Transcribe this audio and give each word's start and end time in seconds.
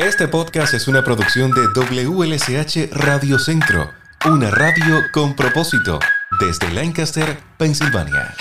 Este 0.00 0.28
podcast 0.28 0.72
es 0.72 0.88
una 0.88 1.04
producción 1.04 1.50
de 1.50 1.60
WLSH 1.74 2.90
Radio 2.90 3.38
Centro, 3.38 3.90
una 4.24 4.50
radio 4.50 5.02
con 5.12 5.36
propósito, 5.36 5.98
desde 6.40 6.72
Lancaster, 6.72 7.36
Pensilvania. 7.58 8.34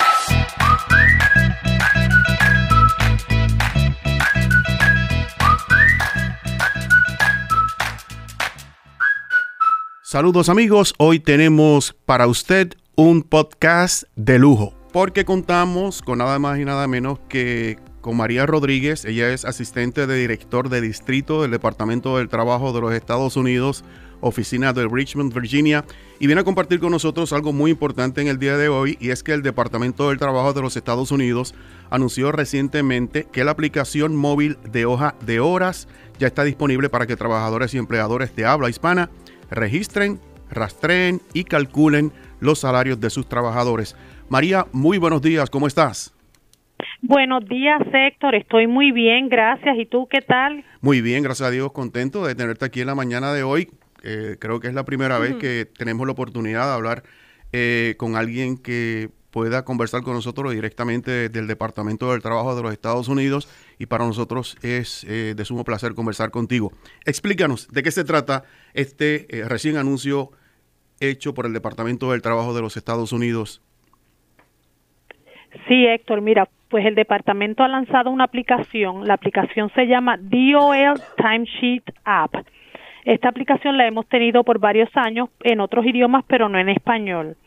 Saludos 10.01 10.47
amigos, 10.47 10.93
hoy 10.97 11.19
tenemos 11.19 11.93
para 12.05 12.27
usted 12.27 12.73
un 12.95 13.21
podcast 13.21 14.03
de 14.15 14.39
lujo, 14.39 14.73
porque 14.93 15.25
contamos 15.25 16.01
con 16.01 16.19
nada 16.19 16.39
más 16.39 16.57
y 16.57 16.63
nada 16.63 16.87
menos 16.87 17.19
que 17.27 17.77
con 18.01 18.15
María 18.15 18.45
Rodríguez, 18.45 19.05
ella 19.05 19.33
es 19.33 19.45
asistente 19.45 20.07
de 20.07 20.15
director 20.15 20.69
de 20.69 20.81
distrito 20.81 21.41
del 21.41 21.51
Departamento 21.51 22.17
del 22.17 22.29
Trabajo 22.29 22.71
de 22.71 22.81
los 22.81 22.93
Estados 22.93 23.35
Unidos, 23.35 23.83
oficina 24.21 24.73
de 24.73 24.87
Richmond, 24.87 25.33
Virginia, 25.33 25.85
y 26.19 26.27
viene 26.27 26.41
a 26.41 26.45
compartir 26.45 26.79
con 26.79 26.91
nosotros 26.91 27.33
algo 27.33 27.53
muy 27.53 27.71
importante 27.71 28.21
en 28.21 28.27
el 28.27 28.39
día 28.39 28.57
de 28.57 28.69
hoy, 28.69 28.97
y 28.99 29.09
es 29.09 29.23
que 29.23 29.33
el 29.33 29.41
Departamento 29.41 30.09
del 30.09 30.17
Trabajo 30.17 30.53
de 30.53 30.61
los 30.61 30.77
Estados 30.77 31.11
Unidos 31.11 31.53
anunció 31.89 32.31
recientemente 32.31 33.25
que 33.31 33.43
la 33.43 33.51
aplicación 33.51 34.15
móvil 34.15 34.57
de 34.71 34.85
hoja 34.85 35.15
de 35.25 35.39
horas 35.39 35.87
ya 36.19 36.27
está 36.27 36.43
disponible 36.43 36.89
para 36.89 37.07
que 37.07 37.15
trabajadores 37.15 37.73
y 37.73 37.77
empleadores 37.77 38.35
de 38.35 38.45
habla 38.45 38.69
hispana 38.69 39.09
registren, 39.49 40.19
rastreen 40.49 41.21
y 41.33 41.43
calculen 41.43 42.11
los 42.39 42.59
salarios 42.59 42.99
de 42.99 43.09
sus 43.09 43.27
trabajadores. 43.27 43.95
María, 44.29 44.67
muy 44.71 44.97
buenos 44.97 45.21
días, 45.21 45.49
¿cómo 45.49 45.67
estás? 45.67 46.13
Buenos 47.01 47.47
días, 47.47 47.81
Héctor. 47.93 48.35
Estoy 48.35 48.67
muy 48.67 48.91
bien, 48.91 49.29
gracias. 49.29 49.77
¿Y 49.77 49.85
tú 49.85 50.07
qué 50.07 50.21
tal? 50.21 50.65
Muy 50.81 51.01
bien, 51.01 51.23
gracias 51.23 51.47
a 51.47 51.51
Dios, 51.51 51.71
contento 51.71 52.25
de 52.25 52.35
tenerte 52.35 52.65
aquí 52.65 52.81
en 52.81 52.87
la 52.87 52.95
mañana 52.95 53.33
de 53.33 53.43
hoy. 53.43 53.69
Eh, 54.03 54.35
creo 54.39 54.59
que 54.59 54.67
es 54.67 54.73
la 54.73 54.83
primera 54.83 55.17
vez 55.17 55.35
que 55.35 55.65
tenemos 55.65 56.05
la 56.05 56.11
oportunidad 56.11 56.67
de 56.67 56.73
hablar 56.73 57.03
eh, 57.53 57.95
con 57.97 58.15
alguien 58.15 58.57
que 58.57 59.09
pueda 59.31 59.63
conversar 59.63 60.01
con 60.01 60.13
nosotros 60.13 60.51
directamente 60.53 61.29
del 61.29 61.47
Departamento 61.47 62.11
del 62.11 62.21
Trabajo 62.21 62.55
de 62.55 62.63
los 62.63 62.73
Estados 62.73 63.07
Unidos 63.07 63.47
y 63.77 63.85
para 63.85 64.05
nosotros 64.05 64.57
es 64.61 65.05
eh, 65.05 65.35
de 65.35 65.45
sumo 65.45 65.63
placer 65.63 65.93
conversar 65.93 66.31
contigo. 66.31 66.73
Explícanos 67.05 67.69
de 67.69 67.83
qué 67.83 67.91
se 67.91 68.03
trata 68.03 68.43
este 68.73 69.27
recién 69.47 69.77
anuncio 69.77 70.31
hecho 70.99 71.33
por 71.33 71.45
el 71.45 71.53
Departamento 71.53 72.11
del 72.11 72.21
Trabajo 72.21 72.53
de 72.53 72.61
los 72.61 72.75
Estados 72.75 73.13
Unidos. 73.13 73.61
Sí, 75.67 75.85
Héctor, 75.85 76.21
mira, 76.21 76.49
pues 76.69 76.85
el 76.85 76.95
departamento 76.95 77.63
ha 77.63 77.67
lanzado 77.67 78.11
una 78.11 78.25
aplicación. 78.25 79.07
La 79.07 79.15
aplicación 79.15 79.71
se 79.75 79.87
llama 79.87 80.17
DOL 80.17 80.99
Timesheet 81.17 81.83
App. 82.05 82.35
Esta 83.05 83.29
aplicación 83.29 83.77
la 83.77 83.87
hemos 83.87 84.07
tenido 84.07 84.43
por 84.43 84.59
varios 84.59 84.89
años 84.95 85.29
en 85.43 85.59
otros 85.61 85.85
idiomas, 85.85 86.23
pero 86.27 86.47
no 86.47 86.59
en 86.59 86.69
español. 86.69 87.37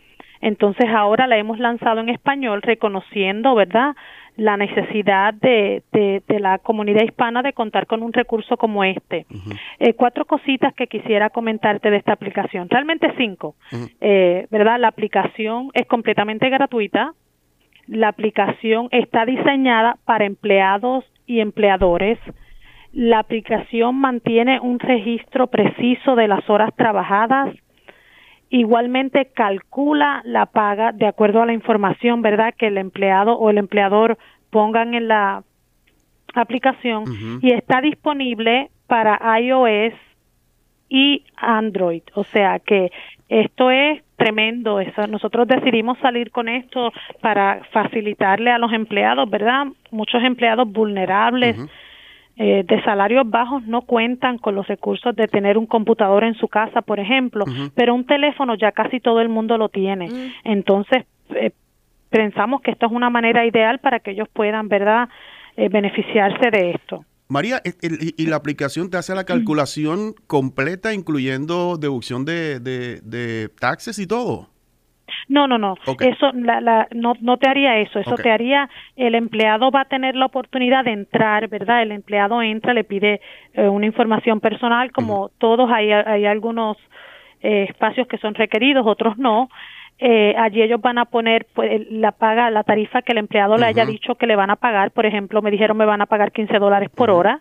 Entonces 0.40 0.86
ahora 0.90 1.28
la 1.28 1.38
hemos 1.38 1.60
lanzado 1.60 2.00
en 2.00 2.08
español, 2.08 2.62
reconociendo, 2.62 3.54
¿verdad?, 3.54 3.94
la 4.36 4.56
necesidad 4.56 5.34
de, 5.34 5.82
de, 5.92 6.40
la 6.40 6.58
comunidad 6.58 7.02
hispana 7.02 7.42
de 7.42 7.52
contar 7.52 7.86
con 7.86 8.02
un 8.02 8.12
recurso 8.12 8.56
como 8.56 8.82
este. 8.82 9.26
eh, 9.78 9.92
cuatro 9.94 10.24
cositas 10.24 10.74
que 10.74 10.86
quisiera 10.86 11.30
comentarte 11.30 11.90
de 11.90 11.98
esta 11.98 12.14
aplicación, 12.14 12.68
realmente 12.70 13.12
cinco, 13.18 13.54
eh, 14.00 14.46
¿verdad? 14.50 14.80
La 14.80 14.88
aplicación 14.88 15.68
es 15.74 15.86
completamente 15.86 16.48
gratuita, 16.48 17.12
la 17.86 18.08
aplicación 18.08 18.88
está 18.90 19.24
diseñada 19.24 19.96
para 20.04 20.24
empleados 20.24 21.04
y 21.26 21.40
empleadores. 21.40 22.18
La 22.92 23.20
aplicación 23.20 23.96
mantiene 23.96 24.60
un 24.60 24.78
registro 24.78 25.46
preciso 25.46 26.14
de 26.14 26.28
las 26.28 26.48
horas 26.50 26.70
trabajadas. 26.76 27.54
Igualmente 28.50 29.30
calcula 29.34 30.20
la 30.24 30.46
paga 30.46 30.92
de 30.92 31.06
acuerdo 31.06 31.42
a 31.42 31.46
la 31.46 31.54
información, 31.54 32.20
¿verdad?, 32.20 32.54
que 32.56 32.66
el 32.66 32.76
empleado 32.76 33.34
o 33.34 33.48
el 33.48 33.58
empleador 33.58 34.18
pongan 34.50 34.94
en 34.94 35.08
la 35.08 35.42
aplicación 36.34 37.04
y 37.40 37.52
está 37.52 37.80
disponible 37.80 38.70
para 38.86 39.18
iOS 39.40 39.94
y 40.90 41.24
Android. 41.36 42.02
O 42.14 42.24
sea 42.24 42.58
que 42.58 42.92
esto 43.30 43.70
es 43.70 44.02
tremendo. 44.22 44.80
Eso, 44.80 45.06
nosotros 45.06 45.48
decidimos 45.48 45.98
salir 45.98 46.30
con 46.30 46.48
esto 46.48 46.92
para 47.20 47.62
facilitarle 47.72 48.50
a 48.50 48.58
los 48.58 48.72
empleados, 48.72 49.28
¿verdad? 49.28 49.66
Muchos 49.90 50.22
empleados 50.22 50.70
vulnerables. 50.70 51.56
Eh, 52.38 52.64
de 52.66 52.82
salarios 52.82 53.28
bajos 53.28 53.62
no 53.64 53.82
cuentan 53.82 54.38
con 54.38 54.54
los 54.54 54.66
recursos 54.66 55.14
de 55.14 55.28
tener 55.28 55.58
un 55.58 55.66
computador 55.66 56.24
en 56.24 56.34
su 56.34 56.48
casa, 56.48 56.80
por 56.80 56.98
ejemplo, 56.98 57.44
pero 57.74 57.94
un 57.94 58.06
teléfono 58.06 58.54
ya 58.54 58.72
casi 58.72 59.00
todo 59.00 59.20
el 59.20 59.28
mundo 59.28 59.58
lo 59.58 59.68
tiene. 59.68 60.08
Entonces, 60.42 61.04
eh, 61.34 61.50
pensamos 62.08 62.62
que 62.62 62.70
esto 62.70 62.86
es 62.86 62.92
una 62.92 63.10
manera 63.10 63.44
ideal 63.44 63.80
para 63.80 64.00
que 64.00 64.12
ellos 64.12 64.28
puedan, 64.32 64.68
¿verdad?, 64.68 65.10
eh, 65.56 65.68
beneficiarse 65.68 66.50
de 66.50 66.70
esto. 66.70 67.04
María, 67.32 67.62
¿y 67.64 68.26
la 68.26 68.36
aplicación 68.36 68.90
te 68.90 68.98
hace 68.98 69.14
la 69.14 69.24
calculación 69.24 70.12
completa, 70.26 70.92
incluyendo 70.92 71.78
deducción 71.78 72.26
de, 72.26 72.60
de, 72.60 73.48
taxes 73.58 73.98
y 73.98 74.06
todo? 74.06 74.50
No, 75.28 75.48
no, 75.48 75.56
no. 75.56 75.76
Eso 76.00 76.30
la, 76.34 76.88
no, 76.94 77.14
no 77.22 77.38
te 77.38 77.48
haría 77.48 77.78
eso. 77.78 77.98
Eso 77.98 78.16
te 78.16 78.30
haría, 78.30 78.68
el 78.96 79.14
empleado 79.14 79.70
va 79.70 79.82
a 79.82 79.84
tener 79.86 80.14
la 80.14 80.26
oportunidad 80.26 80.84
de 80.84 80.92
entrar, 80.92 81.48
¿verdad? 81.48 81.82
El 81.82 81.92
empleado 81.92 82.42
entra, 82.42 82.74
le 82.74 82.84
pide 82.84 83.22
eh, 83.54 83.66
una 83.66 83.86
información 83.86 84.40
personal, 84.40 84.92
como 84.92 85.30
todos 85.38 85.70
hay, 85.72 85.90
hay 85.90 86.26
algunos 86.26 86.76
eh, 87.40 87.64
espacios 87.70 88.06
que 88.08 88.18
son 88.18 88.34
requeridos, 88.34 88.86
otros 88.86 89.16
no 89.16 89.48
eh, 90.04 90.34
allí 90.36 90.60
ellos 90.60 90.80
van 90.80 90.98
a 90.98 91.04
poner 91.04 91.46
pues, 91.54 91.86
la 91.88 92.10
paga, 92.10 92.50
la 92.50 92.64
tarifa 92.64 93.02
que 93.02 93.12
el 93.12 93.18
empleado 93.18 93.56
le 93.56 93.66
haya 93.66 93.86
dicho 93.86 94.16
que 94.16 94.26
le 94.26 94.34
van 94.34 94.50
a 94.50 94.56
pagar. 94.56 94.90
Por 94.90 95.06
ejemplo, 95.06 95.40
me 95.42 95.52
dijeron 95.52 95.76
me 95.76 95.84
van 95.84 96.00
a 96.00 96.06
pagar 96.06 96.32
15 96.32 96.58
dólares 96.58 96.90
por 96.90 97.12
hora. 97.12 97.40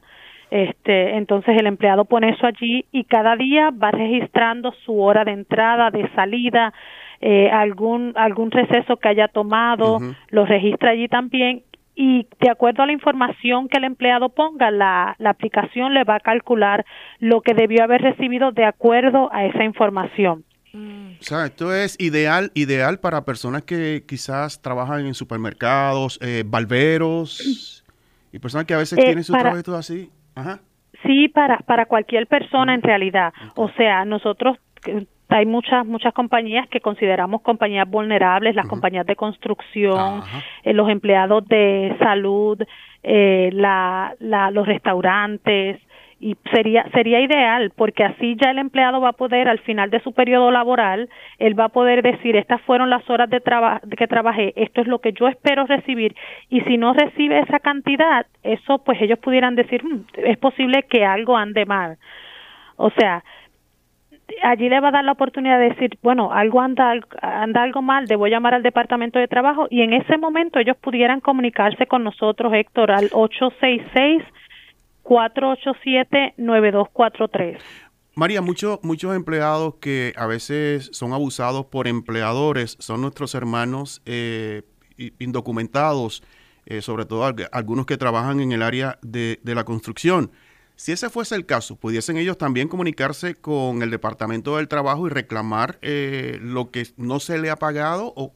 Este, 0.51 1.17
entonces 1.17 1.57
el 1.57 1.65
empleado 1.65 2.05
pone 2.05 2.29
eso 2.29 2.45
allí 2.45 2.85
y 2.91 3.05
cada 3.05 3.35
día 3.35 3.71
va 3.71 3.89
registrando 3.89 4.73
su 4.85 5.01
hora 5.01 5.25
de 5.25 5.31
entrada, 5.31 5.89
de 5.89 6.07
salida, 6.13 6.71
eh, 7.19 7.49
algún 7.49 8.13
algún 8.15 8.51
receso 8.51 8.97
que 8.97 9.09
haya 9.09 9.27
tomado, 9.27 9.97
lo 10.29 10.45
registra 10.45 10.91
allí 10.91 11.07
también 11.07 11.63
y 11.95 12.27
de 12.39 12.51
acuerdo 12.51 12.83
a 12.83 12.85
la 12.85 12.91
información 12.91 13.69
que 13.69 13.77
el 13.77 13.85
empleado 13.85 14.29
ponga, 14.29 14.69
la, 14.69 15.15
la 15.17 15.31
aplicación 15.31 15.95
le 15.95 16.03
va 16.03 16.15
a 16.15 16.19
calcular 16.19 16.85
lo 17.17 17.41
que 17.41 17.55
debió 17.55 17.83
haber 17.83 18.01
recibido 18.01 18.51
de 18.51 18.65
acuerdo 18.65 19.29
a 19.33 19.45
esa 19.45 19.63
información. 19.63 20.43
O 20.73 21.23
sea, 21.23 21.45
esto 21.45 21.73
es 21.73 21.99
ideal, 21.99 22.51
ideal 22.53 22.99
para 22.99 23.25
personas 23.25 23.63
que 23.63 24.03
quizás 24.07 24.61
trabajan 24.61 25.05
en 25.05 25.13
supermercados, 25.13 26.17
eh, 26.21 26.43
barberos 26.45 27.83
y 28.31 28.39
personas 28.39 28.65
que 28.65 28.73
a 28.73 28.77
veces 28.77 28.97
eh, 28.97 29.03
tienen 29.03 29.23
su 29.23 29.33
trabajo 29.33 29.75
así. 29.75 30.09
Sí, 31.03 31.27
para, 31.27 31.57
para 31.59 31.85
cualquier 31.87 32.27
persona 32.27 32.73
en 32.73 32.81
realidad. 32.81 33.33
O 33.55 33.69
sea, 33.71 34.05
nosotros 34.05 34.57
hay 35.29 35.45
muchas 35.45 35.85
muchas 35.85 36.13
compañías 36.13 36.67
que 36.69 36.81
consideramos 36.81 37.41
compañías 37.41 37.89
vulnerables, 37.89 38.55
las 38.55 38.67
compañías 38.67 39.05
de 39.05 39.15
construcción, 39.15 40.21
eh, 40.63 40.73
los 40.73 40.89
empleados 40.89 41.45
de 41.47 41.95
salud, 41.99 42.61
eh, 43.03 43.49
la, 43.53 44.13
la, 44.19 44.51
los 44.51 44.67
restaurantes, 44.67 45.81
y 46.21 46.37
sería 46.53 46.85
sería 46.93 47.19
ideal 47.19 47.71
porque 47.75 48.03
así 48.03 48.37
ya 48.39 48.51
el 48.51 48.59
empleado 48.59 49.01
va 49.01 49.09
a 49.09 49.13
poder 49.13 49.49
al 49.49 49.59
final 49.59 49.89
de 49.89 49.99
su 50.01 50.13
periodo 50.13 50.51
laboral 50.51 51.09
él 51.39 51.59
va 51.59 51.65
a 51.65 51.69
poder 51.69 52.03
decir 52.03 52.35
estas 52.35 52.61
fueron 52.61 52.91
las 52.91 53.09
horas 53.09 53.29
de 53.29 53.39
trabajo 53.39 53.81
que 53.97 54.07
trabajé 54.07 54.53
esto 54.55 54.81
es 54.81 54.87
lo 54.87 54.99
que 54.99 55.13
yo 55.13 55.27
espero 55.27 55.65
recibir 55.65 56.15
y 56.49 56.61
si 56.61 56.77
no 56.77 56.93
recibe 56.93 57.39
esa 57.39 57.59
cantidad 57.59 58.27
eso 58.43 58.77
pues 58.85 59.01
ellos 59.01 59.17
pudieran 59.17 59.55
decir 59.55 59.83
mm, 59.83 60.05
es 60.23 60.37
posible 60.37 60.83
que 60.83 61.03
algo 61.03 61.35
ande 61.35 61.65
mal 61.65 61.97
o 62.77 62.91
sea 62.91 63.23
allí 64.43 64.69
le 64.69 64.79
va 64.79 64.89
a 64.89 64.91
dar 64.91 65.03
la 65.03 65.11
oportunidad 65.11 65.59
de 65.59 65.69
decir, 65.71 65.97
bueno, 66.01 66.31
algo 66.31 66.61
anda, 66.61 66.93
anda 67.21 67.63
algo 67.63 67.81
mal, 67.81 68.07
debo 68.07 68.27
llamar 68.27 68.53
al 68.53 68.63
departamento 68.63 69.19
de 69.19 69.27
trabajo 69.27 69.67
y 69.69 69.81
en 69.81 69.91
ese 69.91 70.17
momento 70.17 70.57
ellos 70.57 70.77
pudieran 70.77 71.19
comunicarse 71.19 71.85
con 71.85 72.05
nosotros, 72.05 72.53
Héctor, 72.53 72.91
al 72.91 73.09
866 73.11 74.23
487-9243. 75.11 77.59
María, 78.15 78.41
muchos 78.41 78.79
muchos 78.81 79.13
empleados 79.13 79.75
que 79.81 80.13
a 80.15 80.25
veces 80.25 80.89
son 80.93 81.11
abusados 81.11 81.65
por 81.65 81.89
empleadores 81.89 82.77
son 82.79 83.01
nuestros 83.01 83.35
hermanos 83.35 84.01
eh, 84.05 84.61
indocumentados, 85.19 86.23
eh, 86.65 86.81
sobre 86.81 87.03
todo 87.05 87.29
algunos 87.51 87.85
que 87.85 87.97
trabajan 87.97 88.39
en 88.39 88.53
el 88.53 88.61
área 88.61 88.99
de, 89.01 89.37
la 89.43 89.65
construcción. 89.65 90.31
Si 90.77 90.93
ese 90.93 91.09
fuese 91.09 91.35
el 91.35 91.45
caso, 91.45 91.75
¿pudiesen 91.75 92.15
ellos 92.17 92.37
también 92.37 92.69
comunicarse 92.69 93.35
con 93.35 93.81
el 93.81 93.91
Departamento 93.91 94.55
del 94.57 94.69
Trabajo 94.69 95.07
y 95.07 95.09
reclamar 95.09 95.77
eh, 95.81 96.39
lo 96.41 96.71
que 96.71 96.87
no 96.95 97.19
se 97.19 97.37
le 97.37 97.49
ha 97.49 97.57
pagado? 97.57 98.13
O... 98.15 98.33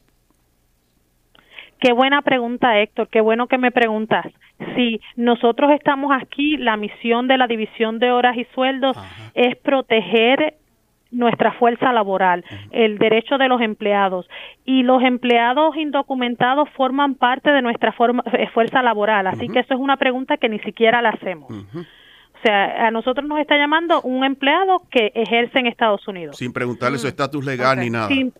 Qué 1.79 1.93
buena 1.93 2.21
pregunta, 2.21 2.79
Héctor. 2.79 3.09
Qué 3.09 3.21
bueno 3.21 3.47
que 3.47 3.57
me 3.57 3.71
preguntas. 3.71 4.25
Sí, 4.75 5.01
nosotros 5.15 5.71
estamos 5.71 6.11
aquí, 6.13 6.57
la 6.57 6.77
misión 6.77 7.27
de 7.27 7.37
la 7.37 7.47
División 7.47 7.99
de 7.99 8.11
Horas 8.11 8.37
y 8.37 8.45
Sueldos 8.55 8.97
es 9.33 9.55
proteger 9.57 10.55
nuestra 11.11 11.53
fuerza 11.53 11.93
laboral, 11.93 12.43
el 12.71 12.97
derecho 12.97 13.37
de 13.37 13.47
los 13.47 13.61
empleados. 13.61 14.27
Y 14.65 14.83
los 14.83 15.01
empleados 15.03 15.75
indocumentados 15.77 16.69
forman 16.75 17.15
parte 17.15 17.51
de 17.51 17.61
nuestra 17.61 17.93
eh, 18.33 18.47
fuerza 18.53 18.81
laboral, 18.81 19.27
así 19.27 19.47
que 19.47 19.59
eso 19.59 19.73
es 19.73 19.79
una 19.79 19.97
pregunta 19.97 20.37
que 20.37 20.49
ni 20.49 20.59
siquiera 20.59 21.01
la 21.01 21.09
hacemos. 21.09 21.51
O 21.51 22.47
sea, 22.47 22.87
a 22.87 22.91
nosotros 22.91 23.27
nos 23.27 23.39
está 23.39 23.57
llamando 23.57 24.01
un 24.01 24.23
empleado 24.23 24.83
que 24.91 25.11
ejerce 25.15 25.59
en 25.59 25.67
Estados 25.67 26.07
Unidos. 26.07 26.37
Sin 26.37 26.53
preguntarle 26.53 26.97
su 26.97 27.07
estatus 27.07 27.43
legal 27.43 27.79
ni 27.79 27.89
nada. 27.89 28.07
Sin, 28.07 28.33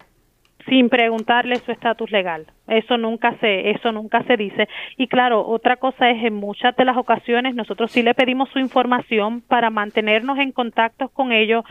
preguntarle 0.89 1.55
su 1.57 1.71
estatus 1.71 2.11
legal. 2.11 2.45
Eso 2.67 2.97
nunca 2.97 3.37
se 3.39 3.71
eso 3.71 3.91
nunca 3.91 4.23
se 4.23 4.37
dice. 4.37 4.67
Y 4.97 5.07
claro, 5.07 5.45
otra 5.45 5.77
cosa 5.77 6.09
es 6.09 6.23
en 6.23 6.33
muchas 6.33 6.75
de 6.75 6.85
las 6.85 6.97
ocasiones 6.97 7.55
nosotros 7.55 7.91
sí 7.91 8.01
le 8.01 8.13
pedimos 8.13 8.49
su 8.49 8.59
información 8.59 9.41
para 9.41 9.69
mantenernos 9.69 10.39
en 10.39 10.51
contacto 10.51 11.09
con 11.09 11.31
ellos 11.31 11.63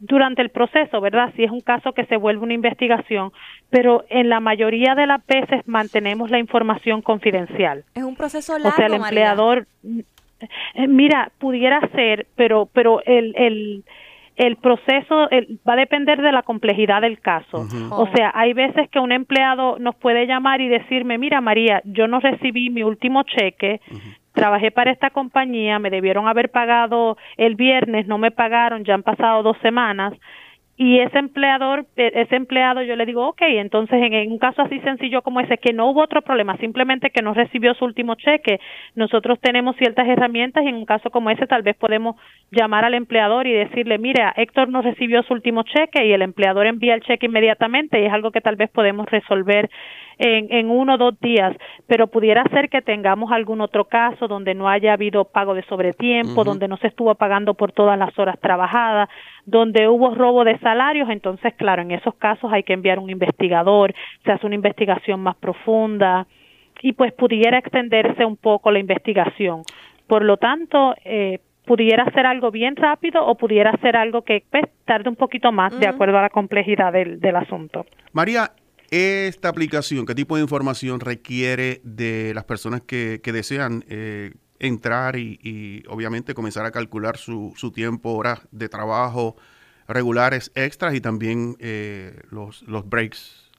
durante 0.00 0.40
el 0.40 0.48
proceso, 0.48 1.00
¿verdad? 1.00 1.32
Si 1.36 1.44
es 1.44 1.50
un 1.50 1.60
caso 1.60 1.92
que 1.92 2.06
se 2.06 2.16
vuelve 2.16 2.42
una 2.42 2.54
investigación, 2.54 3.32
pero 3.68 4.04
en 4.08 4.28
la 4.28 4.40
mayoría 4.40 4.94
de 4.94 5.06
las 5.06 5.24
veces 5.26 5.66
mantenemos 5.66 6.30
la 6.30 6.38
información 6.38 7.02
confidencial. 7.02 7.84
Es 7.94 8.02
un 8.02 8.16
proceso 8.16 8.54
largo. 8.54 8.70
O 8.70 8.72
sea, 8.72 8.86
el 8.86 8.94
empleador, 8.94 9.66
eh, 10.74 10.88
mira, 10.88 11.30
pudiera 11.38 11.80
ser, 11.94 12.26
pero, 12.34 12.66
pero 12.72 13.02
el, 13.04 13.34
el, 13.36 13.84
el 14.40 14.56
proceso 14.56 15.28
va 15.68 15.74
a 15.74 15.76
depender 15.76 16.22
de 16.22 16.32
la 16.32 16.42
complejidad 16.42 17.02
del 17.02 17.20
caso. 17.20 17.66
O 17.90 18.08
sea, 18.14 18.32
hay 18.34 18.54
veces 18.54 18.88
que 18.88 18.98
un 18.98 19.12
empleado 19.12 19.78
nos 19.78 19.94
puede 19.96 20.26
llamar 20.26 20.62
y 20.62 20.68
decirme, 20.68 21.18
mira 21.18 21.42
María, 21.42 21.82
yo 21.84 22.08
no 22.08 22.20
recibí 22.20 22.70
mi 22.70 22.82
último 22.82 23.22
cheque, 23.24 23.82
trabajé 24.32 24.70
para 24.70 24.92
esta 24.92 25.10
compañía, 25.10 25.78
me 25.78 25.90
debieron 25.90 26.26
haber 26.26 26.50
pagado 26.50 27.18
el 27.36 27.54
viernes, 27.54 28.06
no 28.06 28.16
me 28.16 28.30
pagaron, 28.30 28.82
ya 28.84 28.94
han 28.94 29.02
pasado 29.02 29.42
dos 29.42 29.58
semanas 29.60 30.14
y 30.82 30.98
ese 30.98 31.18
empleador, 31.18 31.84
e, 31.94 32.10
ese 32.14 32.36
empleado, 32.36 32.80
yo 32.80 32.96
le 32.96 33.04
digo, 33.04 33.28
ok, 33.28 33.42
entonces 33.42 34.00
en, 34.02 34.32
un 34.32 34.38
caso 34.38 34.62
así 34.62 34.80
sencillo 34.80 35.20
como 35.20 35.40
ese, 35.40 35.58
que 35.58 35.74
no 35.74 35.90
hubo 35.90 36.00
otro 36.00 36.22
problema, 36.22 36.56
simplemente 36.56 37.10
que 37.10 37.20
no 37.20 37.34
recibió 37.34 37.74
su 37.74 37.84
último 37.84 38.14
cheque, 38.14 38.58
nosotros 38.94 39.38
tenemos 39.42 39.76
ciertas 39.76 40.08
herramientas 40.08 40.64
y 40.64 40.68
en 40.68 40.76
un 40.76 40.86
caso 40.86 41.10
como 41.10 41.28
ese 41.28 41.46
tal 41.46 41.60
vez 41.60 41.76
podemos 41.76 42.16
llamar 42.50 42.86
al 42.86 42.94
empleador 42.94 43.46
y 43.46 43.52
decirle, 43.52 43.98
mira, 43.98 44.32
Héctor 44.34 44.70
no 44.70 44.80
recibió 44.80 45.22
su 45.22 45.34
último 45.34 45.64
cheque 45.64 46.06
y 46.06 46.12
el 46.14 46.22
empleador 46.22 46.66
envía 46.66 46.94
el 46.94 47.02
cheque 47.02 47.26
inmediatamente 47.26 48.00
y 48.00 48.06
es 48.06 48.12
algo 48.14 48.30
que 48.30 48.40
tal 48.40 48.56
vez 48.56 48.70
podemos 48.70 49.04
resolver 49.10 49.68
en, 50.20 50.52
en 50.52 50.70
uno 50.70 50.94
o 50.94 50.98
dos 50.98 51.18
días, 51.20 51.56
pero 51.86 52.06
pudiera 52.06 52.44
ser 52.52 52.68
que 52.68 52.82
tengamos 52.82 53.32
algún 53.32 53.60
otro 53.62 53.86
caso 53.86 54.28
donde 54.28 54.54
no 54.54 54.68
haya 54.68 54.92
habido 54.92 55.24
pago 55.24 55.54
de 55.54 55.62
sobretiempo, 55.64 56.44
donde 56.44 56.68
no 56.68 56.76
se 56.76 56.88
estuvo 56.88 57.14
pagando 57.14 57.54
por 57.54 57.72
todas 57.72 57.98
las 57.98 58.16
horas 58.18 58.38
trabajadas, 58.38 59.08
donde 59.46 59.88
hubo 59.88 60.14
robo 60.14 60.44
de 60.44 60.58
salarios, 60.58 61.08
entonces, 61.10 61.54
claro, 61.54 61.82
en 61.82 61.90
esos 61.90 62.14
casos 62.16 62.52
hay 62.52 62.62
que 62.62 62.72
enviar 62.72 62.98
un 62.98 63.10
investigador, 63.10 63.94
se 64.24 64.32
hace 64.32 64.46
una 64.46 64.54
investigación 64.54 65.20
más 65.20 65.36
profunda 65.36 66.26
y 66.82 66.92
pues 66.92 67.12
pudiera 67.12 67.58
extenderse 67.58 68.24
un 68.24 68.36
poco 68.36 68.70
la 68.70 68.78
investigación. 68.78 69.62
Por 70.06 70.24
lo 70.24 70.36
tanto, 70.36 70.94
eh, 71.04 71.40
pudiera 71.64 72.10
ser 72.12 72.26
algo 72.26 72.50
bien 72.50 72.74
rápido 72.76 73.24
o 73.24 73.36
pudiera 73.36 73.76
ser 73.80 73.96
algo 73.96 74.22
que 74.22 74.44
pues, 74.50 74.64
tarde 74.84 75.08
un 75.08 75.16
poquito 75.16 75.52
más 75.52 75.78
de 75.78 75.86
acuerdo 75.86 76.18
a 76.18 76.22
la 76.22 76.30
complejidad 76.30 76.92
del, 76.92 77.20
del 77.20 77.36
asunto. 77.36 77.86
María, 78.12 78.50
esta 78.90 79.48
aplicación, 79.48 80.04
¿qué 80.04 80.14
tipo 80.14 80.36
de 80.36 80.42
información 80.42 80.98
requiere 80.98 81.80
de 81.84 82.32
las 82.34 82.44
personas 82.44 82.80
que, 82.80 83.20
que 83.22 83.30
desean 83.32 83.84
eh, 83.88 84.32
entrar 84.60 85.16
y, 85.16 85.82
obviamente 85.88 86.34
comenzar 86.34 86.64
a 86.66 86.70
calcular 86.70 87.16
su, 87.16 87.52
su 87.56 87.72
tiempo, 87.72 88.10
horas 88.12 88.40
de 88.52 88.68
trabajo 88.68 89.36
regulares 89.88 90.52
extras 90.54 90.94
y 90.94 91.00
también 91.00 91.56
eh, 91.58 92.20
los, 92.30 92.62
los 92.62 92.88
breaks 92.88 93.49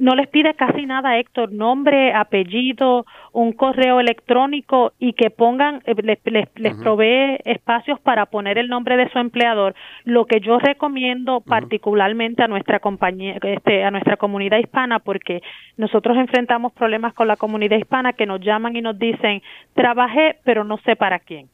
no 0.00 0.14
les 0.14 0.28
pide 0.28 0.54
casi 0.54 0.86
nada, 0.86 1.18
Héctor, 1.18 1.52
nombre, 1.52 2.14
apellido, 2.14 3.04
un 3.32 3.52
correo 3.52 4.00
electrónico 4.00 4.94
y 4.98 5.12
que 5.12 5.28
pongan, 5.28 5.82
eh, 5.84 5.94
les, 6.02 6.48
les, 6.54 6.76
provee 6.76 7.38
espacios 7.44 8.00
para 8.00 8.24
poner 8.26 8.56
el 8.56 8.68
nombre 8.68 8.96
de 8.96 9.10
su 9.10 9.18
empleador. 9.18 9.74
Lo 10.04 10.24
que 10.24 10.40
yo 10.40 10.58
recomiendo 10.58 11.42
particularmente 11.42 12.42
a 12.42 12.48
nuestra 12.48 12.80
compañía, 12.80 13.36
este, 13.42 13.84
a 13.84 13.90
nuestra 13.90 14.16
comunidad 14.16 14.58
hispana, 14.58 15.00
porque 15.00 15.42
nosotros 15.76 16.16
enfrentamos 16.16 16.72
problemas 16.72 17.12
con 17.12 17.28
la 17.28 17.36
comunidad 17.36 17.76
hispana 17.76 18.14
que 18.14 18.24
nos 18.24 18.40
llaman 18.40 18.74
y 18.76 18.80
nos 18.80 18.98
dicen, 18.98 19.42
trabajé, 19.74 20.38
pero 20.44 20.64
no 20.64 20.78
sé 20.78 20.96
para 20.96 21.18
quién. 21.18 21.48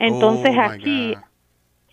Entonces 0.00 0.56
oh, 0.56 0.60
aquí 0.62 1.14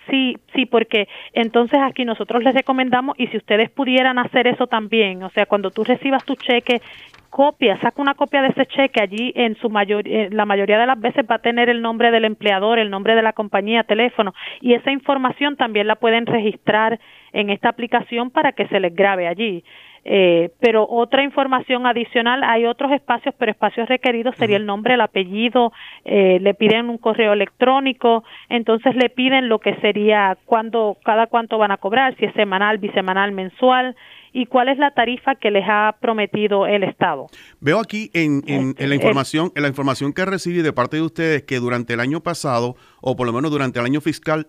Sí, 0.10 0.38
sí, 0.56 0.66
porque 0.66 1.08
entonces 1.34 1.80
aquí 1.80 2.06
nosotros 2.06 2.44
les 2.44 2.56
recomendamos 2.56 3.20
y 3.20 3.28
si 3.28 3.38
ustedes 3.38 3.70
pudieran 3.70 4.18
hacer 4.18 4.48
eso 4.48 4.68
también, 4.68 5.22
o 5.24 5.30
sea, 5.30 5.46
cuando 5.46 5.70
tú 5.70 5.84
recibas 5.84 6.26
tu 6.26 6.36
cheque, 6.36 6.82
copia, 7.30 7.80
saca 7.80 8.02
una 8.02 8.14
copia 8.14 8.42
de 8.42 8.50
ese 8.50 8.66
cheque 8.66 9.02
allí 9.02 9.32
en 9.36 9.56
su 9.56 9.70
mayor, 9.70 10.08
eh, 10.08 10.30
la 10.32 10.46
mayoría 10.46 10.78
de 10.78 10.86
las 10.86 11.00
veces 11.00 11.26
va 11.30 11.36
a 11.36 11.42
tener 11.42 11.70
el 11.70 11.82
nombre 11.82 12.12
del 12.12 12.26
empleador, 12.26 12.78
el 12.78 12.90
nombre 12.90 13.16
de 13.16 13.22
la 13.22 13.34
compañía, 13.34 13.84
teléfono 13.84 14.34
y 14.60 14.74
esa 14.74 14.92
información 14.92 15.56
también 15.56 15.88
la 15.88 15.96
pueden 15.96 16.26
registrar 16.26 17.00
en 17.32 17.50
esta 17.50 17.70
aplicación 17.70 18.32
para 18.32 18.52
que 18.52 18.68
se 18.68 18.80
les 18.80 18.94
grabe 18.94 19.28
allí. 19.28 19.64
Eh, 20.04 20.50
pero 20.60 20.88
otra 20.90 21.24
información 21.24 21.86
adicional, 21.86 22.44
hay 22.44 22.66
otros 22.66 22.92
espacios, 22.92 23.36
pero 23.38 23.52
espacios 23.52 23.88
requeridos 23.88 24.36
sería 24.36 24.58
el 24.58 24.66
nombre, 24.66 24.96
el 24.96 25.02
apellido, 25.02 25.72
eh, 26.06 26.40
le 26.42 26.54
piden 26.56 26.90
un 26.90 26.98
correo 26.98 27.34
electrónico, 27.34 28.24
entonces 28.50 28.96
le 28.96 29.10
piden 29.10 29.48
lo 29.48 29.60
que 29.60 29.76
sería 29.76 30.38
cuándo, 30.46 30.98
cada 31.04 31.28
cuánto 31.28 31.60
van 31.60 31.72
a 31.72 31.78
cobrar, 31.78 32.16
si 32.18 32.26
es 32.26 32.34
semanal, 32.34 32.80
bisemanal, 32.80 33.32
mensual, 33.32 33.96
y 34.34 34.46
cuál 34.46 34.70
es 34.70 34.78
la 34.78 34.92
tarifa 34.92 35.36
que 35.36 35.52
les 35.52 35.66
ha 35.68 35.96
prometido 36.00 36.66
el 36.66 36.84
Estado. 36.84 37.28
Veo 37.60 37.80
aquí 37.80 38.10
en, 38.14 38.42
en, 38.48 38.70
este, 38.70 38.88
la 38.88 38.96
información, 38.96 39.52
en 39.56 39.62
la 39.62 39.68
información 39.68 40.14
que 40.14 40.26
recibí 40.26 40.62
de 40.62 40.74
parte 40.74 40.98
de 40.98 41.04
ustedes 41.04 41.44
que 41.44 41.58
durante 41.58 41.94
el 41.94 42.00
año 42.00 42.22
pasado, 42.22 42.76
o 43.02 43.16
por 43.16 43.28
lo 43.28 43.34
menos 43.34 43.52
durante 43.52 43.80
el 43.80 43.86
año 43.86 44.02
fiscal 44.02 44.48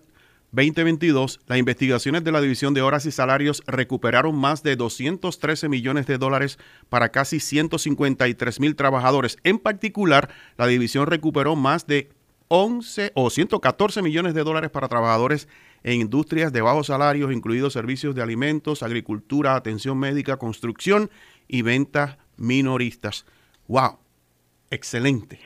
2022, 0.53 1.39
las 1.47 1.57
investigaciones 1.57 2.23
de 2.23 2.31
la 2.31 2.39
División 2.39 2.75
de 2.75 2.83
Horas 2.83 3.07
y 3.07 3.11
Salarios 3.11 3.63
recuperaron 3.65 4.35
más 4.35 4.61
de 4.61 4.75
213 4.75 5.67
millones 5.67 6.05
de 6.05 6.19
dólares 6.19 6.59
para 6.89 7.09
casi 7.09 7.39
153 7.39 8.59
mil 8.59 8.75
trabajadores. 8.75 9.37
En 9.43 9.57
particular, 9.57 10.29
la 10.55 10.67
división 10.67 11.07
recuperó 11.07 11.55
más 11.55 11.87
de 11.87 12.11
11 12.49 13.13
o 13.15 13.31
114 13.31 14.03
millones 14.03 14.35
de 14.35 14.43
dólares 14.43 14.69
para 14.69 14.87
trabajadores 14.87 15.47
en 15.81 16.01
industrias 16.01 16.53
de 16.53 16.61
bajos 16.61 16.85
salarios, 16.85 17.33
incluidos 17.33 17.73
servicios 17.73 18.13
de 18.13 18.21
alimentos, 18.21 18.83
agricultura, 18.83 19.55
atención 19.55 19.97
médica, 19.97 20.37
construcción 20.37 21.09
y 21.47 21.63
ventas 21.63 22.17
minoristas. 22.37 23.25
¡Wow! 23.67 23.97
Excelente. 24.69 25.39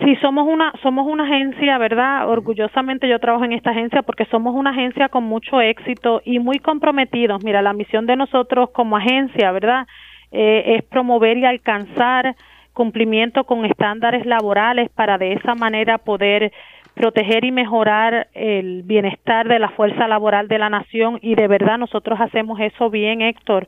Sí, 0.00 0.16
somos 0.16 0.46
una 0.48 0.72
somos 0.82 1.06
una 1.06 1.24
agencia, 1.24 1.78
¿verdad? 1.78 2.28
Orgullosamente 2.28 3.08
yo 3.08 3.20
trabajo 3.20 3.44
en 3.44 3.52
esta 3.52 3.70
agencia 3.70 4.02
porque 4.02 4.24
somos 4.26 4.54
una 4.54 4.70
agencia 4.70 5.08
con 5.08 5.24
mucho 5.24 5.60
éxito 5.60 6.20
y 6.24 6.40
muy 6.40 6.58
comprometidos. 6.58 7.44
Mira, 7.44 7.62
la 7.62 7.72
misión 7.72 8.04
de 8.06 8.16
nosotros 8.16 8.70
como 8.70 8.96
agencia, 8.96 9.52
¿verdad? 9.52 9.86
Eh, 10.32 10.76
es 10.76 10.82
promover 10.84 11.38
y 11.38 11.44
alcanzar 11.44 12.34
cumplimiento 12.72 13.44
con 13.44 13.64
estándares 13.64 14.26
laborales 14.26 14.90
para 14.90 15.16
de 15.16 15.34
esa 15.34 15.54
manera 15.54 15.98
poder 15.98 16.52
proteger 16.94 17.44
y 17.44 17.50
mejorar 17.50 18.28
el 18.34 18.82
bienestar 18.84 19.48
de 19.48 19.58
la 19.58 19.70
fuerza 19.70 20.06
laboral 20.06 20.48
de 20.48 20.58
la 20.58 20.70
nación 20.70 21.18
y 21.22 21.34
de 21.34 21.48
verdad 21.48 21.76
nosotros 21.78 22.20
hacemos 22.20 22.60
eso 22.60 22.88
bien, 22.88 23.20
Héctor. 23.20 23.66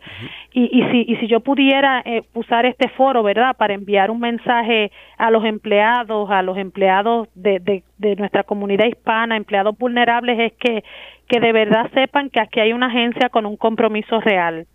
y, 0.53 0.65
y, 0.65 0.91
si, 0.91 1.13
y 1.13 1.17
si 1.17 1.27
yo 1.27 1.41
pudiera 1.41 2.03
eh, 2.05 2.23
usar 2.35 2.67
este 2.67 2.89
foro, 2.91 3.23
¿verdad?, 3.23 3.57
para 3.57 3.75
enviar 3.75 4.11
un 4.11 4.21
mensaje 4.21 4.93
a 5.19 5.31
los 5.31 5.45
empleados, 5.45 6.31
a 6.31 6.43
los 6.43 6.57
empleados 6.57 7.29
de, 7.35 7.59
de, 7.59 7.83
de 7.99 8.17
nuestra 8.17 8.45
comunidad 8.45 8.87
hispana, 8.87 9.37
empleados 9.37 9.77
vulnerables, 9.77 10.39
es 10.39 10.53
que, 10.55 10.85
que 11.29 11.41
de 11.41 11.53
verdad 11.53 11.91
sepan 11.93 12.31
que 12.31 12.41
aquí 12.41 12.61
hay 12.61 12.73
una 12.73 12.87
agencia 12.87 13.29
con 13.29 13.45
un 13.45 13.57
compromiso 13.57 14.21
real 14.21 14.67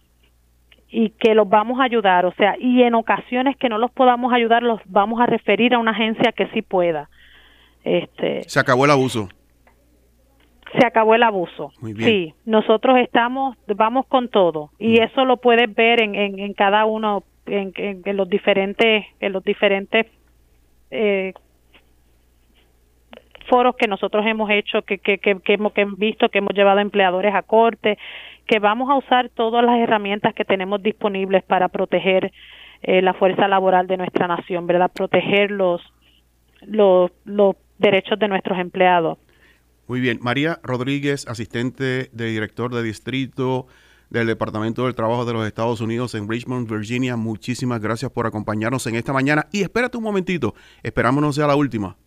y 0.89 1.11
que 1.11 1.33
los 1.33 1.47
vamos 1.47 1.79
a 1.79 1.83
ayudar, 1.83 2.25
o 2.25 2.33
sea, 2.33 2.55
y 2.59 2.83
en 2.83 2.95
ocasiones 2.95 3.55
que 3.55 3.69
no 3.69 3.77
los 3.77 3.91
podamos 3.91 4.33
ayudar, 4.33 4.61
los 4.61 4.81
vamos 4.85 5.21
a 5.21 5.25
referir 5.25 5.73
a 5.73 5.79
una 5.79 5.91
agencia 5.91 6.33
que 6.33 6.47
sí 6.47 6.61
pueda. 6.61 7.07
Este, 7.83 8.43
se 8.43 8.59
acabó 8.59 8.85
el 8.85 8.91
abuso. 8.91 9.29
Se 10.79 10.85
acabó 10.85 11.15
el 11.15 11.23
abuso. 11.23 11.71
Sí, 11.97 12.33
nosotros 12.45 12.97
estamos, 12.99 13.57
vamos 13.67 14.05
con 14.07 14.29
todo 14.29 14.71
y 14.79 14.99
mm. 14.99 15.03
eso 15.03 15.25
lo 15.25 15.37
puedes 15.37 15.73
ver 15.73 16.01
en, 16.01 16.15
en, 16.15 16.53
cada 16.53 16.85
uno, 16.85 17.23
en, 17.45 17.73
en, 17.75 18.17
los 18.17 18.29
diferentes, 18.29 19.05
en 19.19 19.33
los 19.33 19.43
diferentes 19.43 20.07
eh, 20.89 21.33
foros 23.49 23.75
que 23.75 23.87
nosotros 23.87 24.25
hemos 24.25 24.49
hecho, 24.49 24.83
que, 24.83 24.99
que, 24.99 25.17
que, 25.17 25.39
que 25.39 25.53
hemos, 25.53 25.73
que 25.73 25.81
hemos 25.81 25.99
visto, 25.99 26.29
que 26.29 26.37
hemos 26.37 26.53
llevado 26.53 26.79
empleadores 26.79 27.35
a 27.35 27.41
corte, 27.41 27.97
que 28.45 28.59
vamos 28.59 28.89
a 28.89 28.95
usar 28.95 29.29
todas 29.29 29.65
las 29.65 29.77
herramientas 29.77 30.33
que 30.33 30.45
tenemos 30.45 30.81
disponibles 30.81 31.43
para 31.43 31.67
proteger 31.67 32.31
eh, 32.81 33.01
la 33.01 33.13
fuerza 33.13 33.47
laboral 33.49 33.87
de 33.87 33.97
nuestra 33.97 34.27
nación, 34.27 34.67
¿verdad? 34.67 34.89
Proteger 34.93 35.51
los, 35.51 35.81
los, 36.61 37.11
los 37.25 37.55
derechos 37.81 38.17
de 38.19 38.27
nuestros 38.27 38.57
empleados. 38.59 39.17
Muy 39.87 39.99
bien. 39.99 40.19
María 40.21 40.59
Rodríguez, 40.63 41.27
asistente 41.27 42.09
de 42.13 42.25
director 42.27 42.73
de 42.73 42.83
distrito 42.83 43.67
del 44.09 44.27
Departamento 44.27 44.85
del 44.85 44.95
Trabajo 44.95 45.25
de 45.25 45.33
los 45.33 45.45
Estados 45.45 45.81
Unidos 45.81 46.15
en 46.15 46.29
Richmond, 46.29 46.69
Virginia. 46.69 47.17
Muchísimas 47.17 47.81
gracias 47.81 48.11
por 48.11 48.27
acompañarnos 48.27 48.85
en 48.87 48.95
esta 48.95 49.11
mañana. 49.11 49.47
Y 49.51 49.63
espérate 49.63 49.97
un 49.97 50.03
momentito, 50.03 50.53
esperamos 50.83 51.21
no 51.21 51.33
sea 51.33 51.47
la 51.47 51.55
última. 51.55 51.97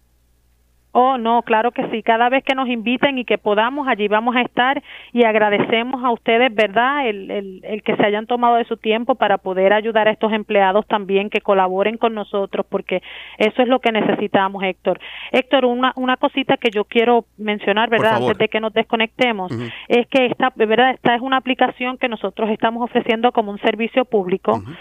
Oh, 0.96 1.18
no, 1.18 1.42
claro 1.42 1.72
que 1.72 1.88
sí. 1.90 2.04
Cada 2.04 2.28
vez 2.28 2.44
que 2.44 2.54
nos 2.54 2.68
inviten 2.68 3.18
y 3.18 3.24
que 3.24 3.36
podamos, 3.36 3.88
allí 3.88 4.06
vamos 4.06 4.36
a 4.36 4.42
estar 4.42 4.80
y 5.12 5.24
agradecemos 5.24 6.04
a 6.04 6.12
ustedes, 6.12 6.54
¿verdad?, 6.54 7.08
el, 7.08 7.32
el, 7.32 7.60
el, 7.64 7.82
que 7.82 7.96
se 7.96 8.06
hayan 8.06 8.26
tomado 8.26 8.54
de 8.54 8.64
su 8.64 8.76
tiempo 8.76 9.16
para 9.16 9.38
poder 9.38 9.72
ayudar 9.72 10.06
a 10.06 10.12
estos 10.12 10.32
empleados 10.32 10.86
también 10.86 11.30
que 11.30 11.40
colaboren 11.40 11.98
con 11.98 12.14
nosotros, 12.14 12.64
porque 12.68 13.02
eso 13.38 13.62
es 13.62 13.66
lo 13.66 13.80
que 13.80 13.90
necesitamos, 13.90 14.62
Héctor. 14.62 15.00
Héctor, 15.32 15.64
una, 15.64 15.92
una 15.96 16.16
cosita 16.16 16.56
que 16.58 16.70
yo 16.70 16.84
quiero 16.84 17.24
mencionar, 17.38 17.90
¿verdad?, 17.90 18.18
antes 18.18 18.38
de 18.38 18.48
que 18.48 18.60
nos 18.60 18.72
desconectemos, 18.72 19.50
uh 19.50 19.56
-huh. 19.56 19.72
es 19.88 20.06
que 20.06 20.26
esta, 20.26 20.52
¿verdad?, 20.54 20.92
esta 20.92 21.16
es 21.16 21.22
una 21.22 21.38
aplicación 21.38 21.98
que 21.98 22.08
nosotros 22.08 22.50
estamos 22.50 22.84
ofreciendo 22.84 23.32
como 23.32 23.50
un 23.50 23.58
servicio 23.58 24.04
público. 24.04 24.52
Uh 24.52 24.60
-huh. 24.60 24.76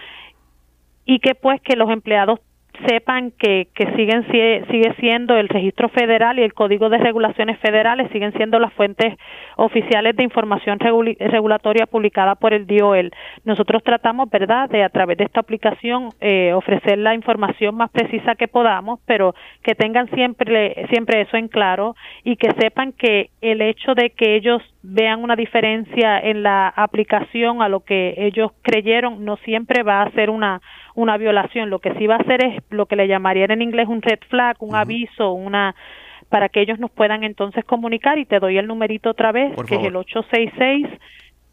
Y 1.05 1.19
que 1.19 1.33
pues 1.33 1.59
que 1.61 1.75
los 1.75 1.89
empleados 1.89 2.39
sepan 2.87 3.31
que, 3.31 3.67
que 3.73 3.85
siguen 3.95 4.25
sigue 4.31 4.93
siendo 4.99 5.35
el 5.35 5.49
registro 5.49 5.89
federal 5.89 6.39
y 6.39 6.43
el 6.43 6.53
código 6.53 6.89
de 6.89 6.97
regulaciones 6.97 7.59
federales 7.59 8.11
siguen 8.11 8.33
siendo 8.33 8.59
las 8.59 8.73
fuentes 8.73 9.17
oficiales 9.57 10.15
de 10.15 10.23
información 10.23 10.79
regul 10.79 11.15
regulatoria 11.19 11.85
publicada 11.85 12.35
por 12.35 12.53
el 12.53 12.67
DOL. 12.67 13.11
Nosotros 13.45 13.83
tratamos, 13.83 14.29
verdad, 14.29 14.69
de 14.69 14.83
a 14.83 14.89
través 14.89 15.17
de 15.17 15.25
esta 15.25 15.39
aplicación 15.39 16.09
eh, 16.21 16.53
ofrecer 16.53 16.97
la 16.97 17.13
información 17.13 17.75
más 17.75 17.91
precisa 17.91 18.35
que 18.35 18.47
podamos, 18.47 18.99
pero 19.05 19.35
que 19.61 19.75
tengan 19.75 20.09
siempre 20.11 20.85
siempre 20.89 21.21
eso 21.21 21.37
en 21.37 21.47
claro 21.47 21.95
y 22.23 22.35
que 22.35 22.51
sepan 22.59 22.93
que 22.93 23.29
el 23.41 23.61
hecho 23.61 23.95
de 23.95 24.11
que 24.11 24.35
ellos 24.35 24.61
vean 24.81 25.23
una 25.23 25.35
diferencia 25.35 26.19
en 26.19 26.43
la 26.43 26.67
aplicación 26.67 27.61
a 27.61 27.69
lo 27.69 27.81
que 27.81 28.15
ellos 28.17 28.51
creyeron 28.61 29.23
no 29.23 29.37
siempre 29.37 29.83
va 29.83 30.01
a 30.01 30.11
ser 30.11 30.29
una 30.29 30.61
una 30.95 31.17
violación. 31.17 31.69
Lo 31.69 31.79
que 31.79 31.93
sí 31.95 32.07
va 32.07 32.15
a 32.15 32.19
hacer 32.19 32.43
es 32.43 32.63
lo 32.69 32.85
que 32.85 32.95
le 32.95 33.07
llamarían 33.07 33.51
en 33.51 33.61
inglés 33.61 33.87
un 33.87 34.01
red 34.01 34.19
flag, 34.29 34.57
un 34.59 34.69
uh 34.69 34.73
-huh. 34.73 34.81
aviso, 34.81 35.31
una 35.33 35.75
para 36.29 36.49
que 36.49 36.61
ellos 36.61 36.79
nos 36.79 36.89
puedan 36.91 37.23
entonces 37.23 37.63
comunicar 37.65 38.17
y 38.17 38.25
te 38.25 38.39
doy 38.39 38.57
el 38.57 38.65
numerito 38.65 39.11
otra 39.11 39.31
vez, 39.31 39.53
Por 39.53 39.65
que 39.65 39.75
favor. 39.75 39.85
es 39.85 39.89
el 39.89 39.95
866 39.97 40.87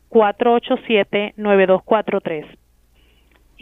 487 0.09 1.35
9243 1.37 2.61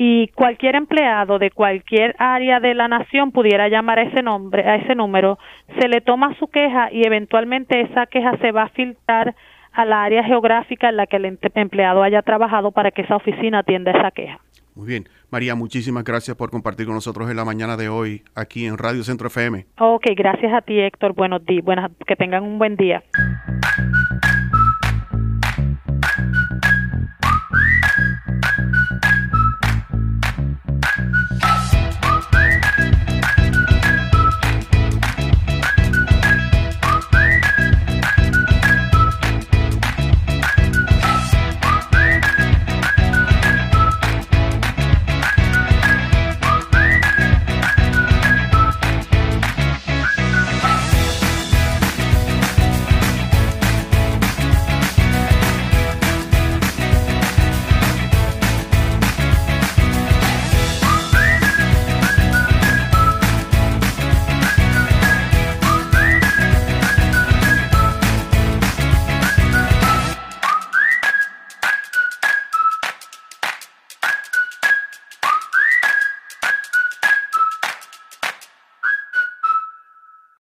y 0.01 0.29
cualquier 0.29 0.77
empleado 0.77 1.41
de 1.41 1.51
cualquier 1.51 2.15
área 2.19 2.61
de 2.61 2.73
la 2.73 2.87
nación 2.87 3.33
pudiera 3.33 3.67
llamar 3.69 3.99
a 3.99 4.03
ese 4.03 4.23
nombre, 4.23 4.63
a 4.63 4.77
ese 4.77 4.95
número, 4.95 5.41
se 5.81 5.89
le 5.89 6.01
toma 6.01 6.37
su 6.39 6.47
queja 6.47 6.89
y 6.93 7.05
eventualmente 7.05 7.81
esa 7.81 8.07
queja 8.07 8.37
se 8.39 8.53
va 8.53 8.63
a 8.63 8.69
filtrar 8.69 9.35
a 9.73 9.85
la 9.85 10.05
área 10.05 10.23
geográfica 10.23 10.89
en 10.89 10.97
la 10.99 11.07
que 11.09 11.17
el 11.17 11.39
empleado 11.55 12.05
haya 12.05 12.23
trabajado 12.23 12.71
para 12.71 12.93
que 12.93 13.03
esa 13.03 13.17
oficina 13.17 13.59
atienda 13.59 13.91
esa 13.91 14.13
queja. 14.13 14.39
Muy 14.79 14.87
bien. 14.87 15.09
María, 15.29 15.57
muchísimas 15.57 16.05
gracias 16.05 16.37
por 16.37 16.53
compartir 16.53 16.87
con 16.87 16.95
nosotros 16.95 17.29
en 17.29 17.37
la 17.37 17.45
mañana 17.45 17.77
de 17.77 17.89
hoy 17.89 18.23
aquí 18.37 18.65
en 18.65 18.79
Radio 18.79 19.03
Centro 19.03 19.27
FM. 19.27 19.67
Ok, 19.81 20.07
gracias 20.17 20.53
a 20.55 20.61
ti 20.61 20.79
Héctor. 20.79 21.15
Buenos 21.15 21.45
días. 21.45 21.65
Buenas, 21.65 21.91
que 22.07 22.15
tengan 22.15 22.45
un 22.45 22.61
buen 22.61 22.77
día. 22.77 23.03